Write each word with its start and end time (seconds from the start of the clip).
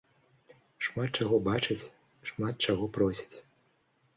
Шмат 0.85 1.09
чаго 1.19 1.35
бачаць, 1.49 1.91
шмат 2.31 2.55
чаго 2.69 2.85
просяць. 2.97 3.37